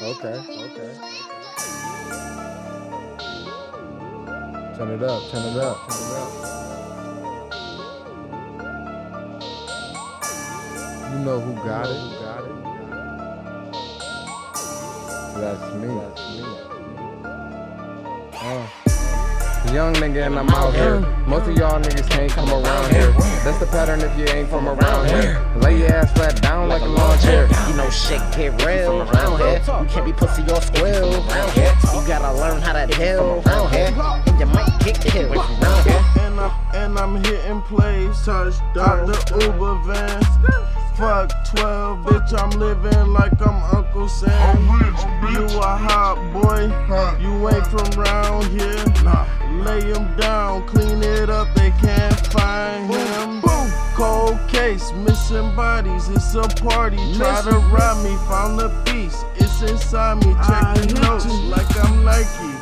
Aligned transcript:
Okay. 0.00 0.38
Okay. 0.48 0.94
Turn 4.76 4.90
it 4.90 5.02
up. 5.02 5.22
Turn 5.30 5.42
it 5.42 5.56
up. 5.58 5.76
Turn 5.90 6.02
it 6.06 6.14
up. 6.14 6.30
You 11.10 11.18
know 11.24 11.40
who 11.40 11.52
got 11.64 11.86
it? 11.90 11.98
Who 11.98 12.10
got 12.20 12.44
it? 12.44 12.56
That's 15.40 15.74
me. 15.74 15.88
That's 15.98 16.20
me. 16.30 16.44
Uh. 18.34 18.77
Young 19.72 19.92
nigga 19.96 20.24
and 20.24 20.38
I'm 20.38 20.48
out 20.48 20.74
here. 20.74 21.00
Most 21.26 21.46
of 21.46 21.56
y'all 21.58 21.78
niggas 21.78 22.08
can't 22.08 22.32
come 22.32 22.48
around 22.48 22.90
here. 22.90 23.12
That's 23.44 23.58
the 23.58 23.66
pattern 23.66 24.00
if 24.00 24.16
you 24.18 24.24
ain't 24.24 24.48
from 24.48 24.66
around 24.66 25.08
here. 25.08 25.44
Lay 25.56 25.80
your 25.80 25.92
ass 25.92 26.10
flat 26.12 26.40
down 26.40 26.70
like 26.70 26.80
a 26.80 26.86
lawn 26.86 27.18
chair. 27.18 27.46
You 27.68 27.76
know 27.76 27.90
shit 27.90 28.20
get 28.34 28.64
real 28.64 29.02
around 29.02 29.38
here. 29.38 29.60
You 29.60 29.88
can't 29.88 30.06
be 30.06 30.12
pussy 30.14 30.42
or 30.50 30.62
squill 30.62 31.12
around 31.12 31.50
here. 31.52 31.74
You 31.92 32.06
gotta 32.06 32.32
learn 32.38 32.62
how 32.62 32.72
to 32.72 32.86
deal 32.96 33.42
around 33.46 33.70
here. 33.70 33.92
And 34.26 34.40
you 34.40 34.46
might 34.46 34.74
get 34.82 35.00
killed 35.02 35.36
around 35.36 35.84
here. 35.84 36.04
And 36.20 36.40
I'm, 36.40 36.74
and 36.74 36.98
I'm 36.98 37.24
hitting 37.24 37.60
plays. 37.62 38.16
Touchdown. 38.24 39.06
the 39.06 39.52
Uber 39.52 39.82
van. 39.84 40.22
Fuck 40.96 41.30
12, 41.54 41.98
bitch, 42.06 42.42
I'm 42.42 42.50
living 42.58 43.12
like 43.12 43.40
I'm 43.40 43.62
Uncle 43.76 44.08
Sam. 44.08 44.56
You 45.30 45.44
a 45.44 45.76
hot 45.76 46.16
boy, 46.32 46.62
you 47.22 47.48
ain't 47.48 47.66
from 47.68 48.02
round 48.02 48.46
here. 48.46 49.37
Lay 49.64 49.82
him 49.82 50.16
down, 50.16 50.66
clean 50.66 51.02
it 51.02 51.28
up, 51.28 51.48
they 51.54 51.70
can't 51.80 52.26
find 52.28 52.92
him. 52.92 53.40
Boom. 53.40 53.70
Cold 53.94 54.38
case, 54.48 54.92
missing 54.92 55.54
bodies, 55.56 56.08
it's 56.08 56.34
a 56.34 56.42
party. 56.62 56.96
Try 57.14 57.42
to 57.42 57.58
rob 57.72 58.04
me, 58.04 58.14
found 58.28 58.58
the 58.58 58.68
beast, 58.84 59.26
it's 59.34 59.62
inside 59.62 60.18
me. 60.24 60.32
Check 60.46 60.74
the 60.76 61.00
notes 61.02 61.26
like 61.50 61.68
I'm 61.84 62.04
Nike. 62.04 62.54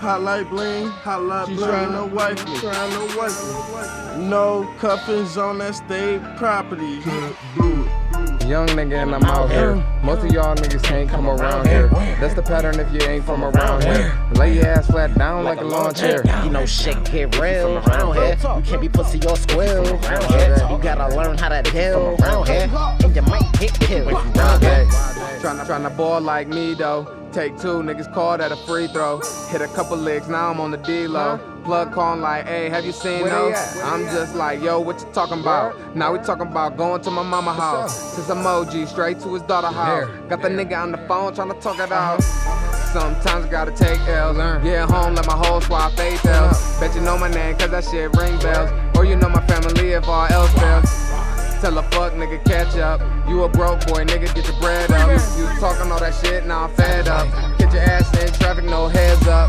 Highlight 0.00 0.50
bling, 0.50 0.88
highlight 0.88 1.46
bling. 1.46 1.58
Trying 1.60 1.92
to 1.92 2.14
wife 2.14 2.44
me, 2.44 2.58
trying 2.58 2.90
to 2.90 3.16
wife 3.16 4.18
me. 4.18 4.26
No 4.28 4.68
cuffings 4.78 5.36
on 5.36 5.58
that 5.58 5.76
state 5.76 6.20
property. 6.36 7.00
Young 8.46 8.66
nigga 8.68 9.02
and 9.02 9.14
I'm 9.14 9.24
out 9.24 9.50
here. 9.50 9.76
Most 10.02 10.24
of 10.24 10.32
y'all 10.32 10.54
niggas 10.56 10.82
can't 10.82 11.08
come 11.08 11.28
around 11.28 11.68
here. 11.68 11.88
That's 12.20 12.34
the 12.34 12.42
pattern 12.42 12.78
if 12.80 12.92
you 12.92 13.00
ain't 13.08 13.24
from 13.24 13.44
around 13.44 13.84
here. 13.84 14.12
Lay 14.34 14.56
your 14.56 14.66
ass 14.66 14.86
flat 14.88 15.16
down 15.16 15.44
like 15.44 15.60
a 15.60 15.64
lawn 15.64 15.94
chair. 15.94 16.22
You 16.44 16.50
know 16.50 16.66
shit 16.66 17.02
get 17.04 17.38
real 17.38 17.78
around 17.78 18.14
here. 18.16 18.36
You 18.56 18.62
can't 18.62 18.80
be 18.80 18.88
pussy 18.88 19.18
or 19.26 19.36
squill 19.36 19.86
around 19.86 20.24
here. 20.32 20.56
You 20.70 20.78
gotta 20.78 21.14
learn 21.16 21.38
how 21.38 21.48
to 21.48 21.62
deal 21.70 22.16
around 22.20 22.48
here. 22.48 22.68
Tryna, 25.40 25.66
tryna 25.66 25.96
ball 25.96 26.20
like 26.20 26.48
me 26.48 26.74
though. 26.74 27.18
Take 27.32 27.56
two, 27.58 27.82
niggas 27.82 28.12
called 28.12 28.40
at 28.40 28.52
a 28.52 28.56
free 28.56 28.88
throw. 28.88 29.20
Hit 29.48 29.62
a 29.62 29.68
couple 29.68 29.96
licks, 29.96 30.28
now 30.28 30.50
I'm 30.50 30.60
on 30.60 30.70
the 30.70 30.76
D-low. 30.76 31.38
Plug 31.64 31.92
calling 31.92 32.20
like, 32.20 32.46
hey, 32.46 32.68
have 32.68 32.84
you 32.84 32.92
seen 32.92 33.24
those? 33.24 33.80
I'm 33.82 34.04
just 34.06 34.34
like, 34.34 34.60
yo, 34.60 34.80
what 34.80 35.00
you 35.00 35.06
talking 35.12 35.40
about? 35.40 35.96
Now 35.96 36.12
we 36.12 36.18
talking 36.18 36.48
about 36.48 36.76
going 36.76 37.00
to 37.02 37.10
my 37.10 37.22
mama 37.22 37.54
house. 37.54 38.16
Since 38.16 38.28
emoji, 38.28 38.86
straight 38.86 39.20
to 39.20 39.32
his 39.32 39.42
daughter 39.44 39.68
house. 39.68 40.08
Got 40.28 40.42
the 40.42 40.48
nigga 40.48 40.82
on 40.82 40.92
the 40.92 40.98
phone 41.08 41.34
trying 41.34 41.52
to 41.52 41.60
talk 41.60 41.78
it 41.78 41.90
out. 41.92 42.22
Sometimes 42.92 43.46
gotta 43.46 43.70
take 43.70 44.00
L's. 44.00 44.36
Yeah, 44.64 44.86
home, 44.86 45.14
let 45.14 45.26
my 45.26 45.32
whole 45.34 45.62
squad 45.62 45.90
fade 45.96 46.18
tails. 46.18 46.78
Bet 46.78 46.94
you 46.94 47.00
know 47.00 47.16
my 47.16 47.30
name, 47.30 47.56
cause 47.56 47.70
that 47.70 47.84
shit 47.84 48.14
ring 48.16 48.38
bells. 48.40 48.70
Or 48.98 49.06
you 49.06 49.16
know 49.16 49.30
my 49.30 49.46
family 49.46 49.92
if 49.92 50.06
all 50.06 50.26
else 50.26 50.52
fails. 50.58 51.01
Tell 51.62 51.78
a 51.78 51.82
fuck 51.84 52.12
nigga 52.14 52.44
catch 52.44 52.76
up. 52.76 53.00
You 53.28 53.44
a 53.44 53.48
broke 53.48 53.86
boy, 53.86 54.04
nigga, 54.04 54.34
get 54.34 54.48
your 54.48 54.58
bread 54.58 54.90
up. 54.90 55.08
You 55.38 55.44
was 55.44 55.60
talking 55.60 55.92
all 55.92 56.00
that 56.00 56.12
shit, 56.12 56.44
now 56.44 56.64
I'm 56.64 56.74
fed 56.74 57.06
up. 57.06 57.28
Get 57.56 57.72
your 57.72 57.82
ass 57.82 58.12
in 58.20 58.32
traffic, 58.32 58.64
no 58.64 58.88
heads 58.88 59.28
up. 59.28 59.48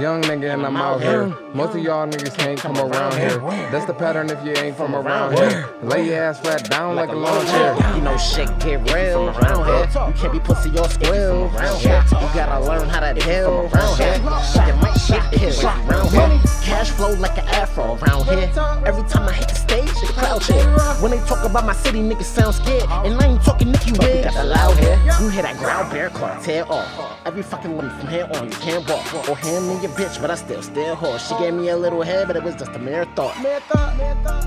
Young 0.00 0.22
nigga 0.22 0.54
and 0.54 0.64
I'm 0.64 0.76
out 0.76 1.02
here. 1.02 1.26
Most 1.52 1.76
of 1.76 1.82
y'all 1.82 2.06
niggas 2.06 2.34
can't 2.34 2.58
come 2.58 2.78
around 2.78 3.12
here. 3.12 3.38
That's 3.70 3.84
the 3.84 3.92
pattern 3.92 4.30
if 4.30 4.42
you 4.42 4.52
ain't 4.52 4.74
from 4.74 4.94
around 4.94 5.36
here. 5.36 5.68
Lay 5.82 6.06
your 6.06 6.16
ass 6.16 6.40
flat 6.40 6.68
down 6.70 6.96
like 6.96 7.10
a 7.10 7.14
lawn 7.14 7.44
chair. 7.46 7.76
You 7.94 8.00
know 8.00 8.16
shit 8.16 8.48
get 8.60 8.90
real 8.94 9.28
around 9.28 9.66
here. 9.66 10.08
You 10.08 10.14
can't 10.14 10.32
be 10.32 10.40
pussy 10.40 10.70
or 10.78 10.88
squill 10.88 11.54
around 11.54 11.78
here. 11.78 12.04
You 12.10 12.28
gotta 12.32 12.64
learn 12.64 12.88
how 12.88 13.00
to 13.00 13.12
deal 13.12 13.68
around 13.72 13.98
here. 13.98 14.16
You 14.16 14.74
might 14.80 14.98
get 15.06 15.30
killed 15.30 15.64
around 15.64 16.10
here. 16.10 16.40
Cash 16.62 16.90
flow 16.90 17.12
like 17.14 17.36
an 17.36 17.48
afro 17.48 17.96
around 17.96 18.24
here. 18.24 18.50
Every 18.86 19.06
time 19.10 19.28
I 19.28 19.32
hit 19.32 19.57
the 20.20 20.40
stage, 20.40 20.58
the 20.58 20.64
crowd 20.64 20.78
cheer. 20.78 21.02
When 21.02 21.10
they 21.10 21.18
talk 21.26 21.44
about 21.44 21.64
my 21.64 21.74
city, 21.74 22.00
niggas 22.00 22.24
sound 22.24 22.54
scared. 22.54 22.84
And 22.90 23.20
I 23.20 23.26
ain't 23.26 23.42
talking 23.42 23.72
Nicky 23.72 23.92
Wig. 23.92 24.24
Got 24.24 24.34
the 24.34 24.44
loud 24.44 24.76
here. 24.78 25.00
You 25.20 25.28
hear 25.28 25.42
that 25.42 25.56
ground 25.58 25.90
bear 25.90 26.10
claw, 26.10 26.38
tear 26.40 26.70
off. 26.70 27.18
Every 27.26 27.42
fucking 27.42 27.74
woman 27.74 27.96
from 27.98 28.08
here 28.08 28.28
on, 28.34 28.48
you 28.50 28.56
can't 28.56 28.88
walk. 28.88 29.28
Or 29.28 29.36
hand 29.36 29.68
me 29.68 29.80
your 29.80 29.92
bitch, 29.92 30.20
but 30.20 30.30
I 30.30 30.34
still 30.34 30.62
still 30.62 30.94
horse. 30.94 31.28
She 31.28 31.36
gave 31.38 31.54
me 31.54 31.68
a 31.68 31.76
little 31.76 32.02
head, 32.02 32.26
but 32.26 32.36
it 32.36 32.42
was 32.42 32.54
just 32.54 32.72
a 32.72 32.78
mere 32.78 33.04
thought. 33.16 33.34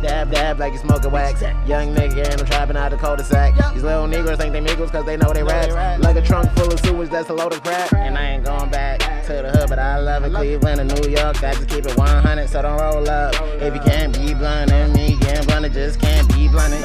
Dab, 0.02 0.32
dab, 0.32 0.60
like 0.60 0.74
you 0.74 0.80
smoking 0.80 1.12
wax. 1.12 1.42
Young 1.42 1.94
nigga, 1.96 2.30
and 2.32 2.42
I'm 2.42 2.48
trapping 2.48 2.78
out 2.78 2.92
the 2.92 2.98
cul-de-sac. 2.98 3.74
These 3.74 3.84
little 3.84 4.08
niggas 4.08 4.38
think 4.38 4.54
they 4.54 4.62
Migos 4.62 4.92
cause 4.92 5.06
they 5.06 5.18
know 5.18 5.32
they 5.34 5.44
rats. 5.44 5.74
Like 6.02 6.16
a 6.16 6.22
trunk 6.22 6.52
full 6.52 6.72
of 6.72 6.80
sewage 6.80 7.10
that's 7.10 7.30
a 7.30 7.34
load 7.34 7.54
of 7.54 7.64
crap. 7.64 7.94
And 7.94 8.18
I 8.18 8.32
ain't 8.32 8.46
going 8.46 8.70
back 8.70 9.00
to 9.28 9.34
the 9.34 9.52
hood, 9.52 9.70
but 9.70 9.80
I 9.80 10.00
love 10.00 10.24
it. 10.24 10.34
Cleveland 10.34 10.82
and 10.82 11.02
New 11.02 11.10
York, 11.10 11.44
I 11.44 11.54
just 11.54 11.70
keep 11.70 11.86
it 11.86 11.98
100, 11.98 12.50
so 12.50 12.62
don't 12.62 12.80
roll 12.80 13.10
up. 13.10 13.36
If 13.62 13.76
you 13.76 13.82
can't 13.82 14.14
be 14.14 14.34
blunt, 14.34 14.72
and 14.72 14.96
just 15.74 16.00
can't 16.00 16.28
be 16.34 16.48
blunted. 16.48 16.82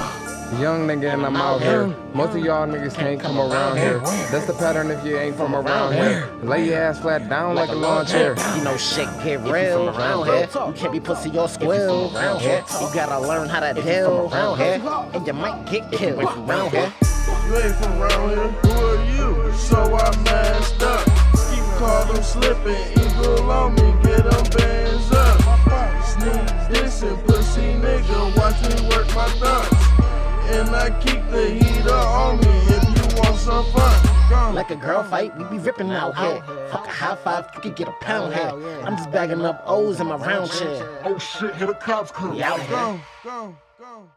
Young 0.61 0.87
nigga 0.87 1.13
and 1.13 1.27
I'm 1.27 1.37
out 1.37 1.61
here. 1.61 1.89
Most 2.15 2.37
of 2.37 2.45
y'all 2.45 2.67
niggas 2.69 2.95
can't 2.95 3.21
come 3.21 3.39
around 3.39 3.79
here. 3.79 3.99
That's 4.31 4.47
the 4.47 4.53
pattern 4.53 4.91
if 4.93 5.05
you 5.05 5.19
ain't 5.19 5.37
from 5.37 5.57
around 5.57 5.95
here. 5.95 6.31
Lay 6.43 6.67
your 6.67 6.79
ass 6.79 7.01
flat 7.01 7.29
down 7.29 7.57
like 7.57 7.69
a 7.69 7.75
lawn 7.75 8.07
chair. 8.07 8.37
You 8.57 8.63
know 8.63 8.77
shit 8.77 9.09
get 9.25 9.41
real 9.41 9.89
around 9.89 10.27
here. 10.27 10.49
You 10.55 10.73
can't 10.73 10.93
be 10.93 11.01
pussy 11.01 11.37
or 11.37 11.49
squill 11.49 12.15
around 12.15 12.41
here. 12.41 12.65
You 12.81 12.89
gotta 12.95 13.19
learn 13.19 13.49
how 13.49 13.61
to 13.61 13.75
deal 13.83 14.31
around 14.33 14.59
here. 14.59 14.81
And 15.15 15.27
you 15.27 15.33
might 15.33 15.69
get 15.69 15.91
killed 15.91 16.23
around 16.23 16.71
here. 16.71 16.93
You 17.47 17.57
ain't 17.57 17.75
from 17.75 18.01
around 18.01 18.29
here. 18.31 18.49
Who 18.49 18.71
are 18.71 19.05
you? 19.17 19.53
So 19.55 19.97
I 19.97 20.17
masked 20.23 20.83
up. 20.83 21.05
Keep 21.51 21.65
call 21.79 22.13
them 22.13 22.23
slipping. 22.23 22.96
Like 34.57 34.71
a 34.71 34.77
girl 34.77 35.03
fight, 35.03 35.37
we 35.37 35.45
be 35.45 35.59
ripping 35.59 35.91
out 35.91 36.17
here. 36.17 36.43
Fuck 36.71 36.87
a 36.87 36.91
high 36.91 37.15
five, 37.17 37.51
you 37.55 37.61
could 37.61 37.77
get 37.77 37.89
a 37.89 37.93
pound 38.01 38.33
here. 38.33 38.55
I'm 38.87 38.97
just 38.97 39.11
bagging 39.11 39.45
up 39.45 39.63
O's 39.67 40.01
in 40.01 40.07
my 40.07 40.17
round 40.17 40.51
chair. 40.51 41.03
Oh 41.05 41.19
shit, 41.19 41.55
here 41.57 41.67
the 41.67 41.75
cops 41.75 42.11
come. 42.11 42.31
We 42.31 42.43
out 42.43 42.59
here. 42.61 42.71
Go, 43.23 43.55
go. 43.79 44.11